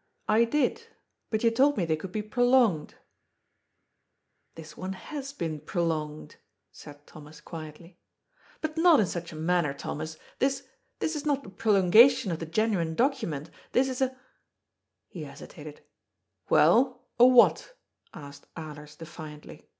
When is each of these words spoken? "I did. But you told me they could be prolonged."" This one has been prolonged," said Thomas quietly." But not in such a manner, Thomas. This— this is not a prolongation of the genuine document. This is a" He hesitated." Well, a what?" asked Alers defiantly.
"I 0.28 0.44
did. 0.44 0.88
But 1.30 1.42
you 1.42 1.50
told 1.50 1.78
me 1.78 1.86
they 1.86 1.96
could 1.96 2.12
be 2.12 2.20
prolonged."" 2.20 2.96
This 4.56 4.76
one 4.76 4.92
has 4.92 5.32
been 5.32 5.58
prolonged," 5.58 6.36
said 6.70 7.06
Thomas 7.06 7.40
quietly." 7.40 7.98
But 8.60 8.76
not 8.76 9.00
in 9.00 9.06
such 9.06 9.32
a 9.32 9.36
manner, 9.36 9.72
Thomas. 9.72 10.18
This— 10.38 10.64
this 10.98 11.16
is 11.16 11.24
not 11.24 11.46
a 11.46 11.48
prolongation 11.48 12.30
of 12.30 12.40
the 12.40 12.44
genuine 12.44 12.94
document. 12.94 13.48
This 13.72 13.88
is 13.88 14.02
a" 14.02 14.14
He 15.08 15.22
hesitated." 15.24 15.80
Well, 16.50 17.06
a 17.18 17.24
what?" 17.26 17.74
asked 18.12 18.44
Alers 18.58 18.98
defiantly. 18.98 19.70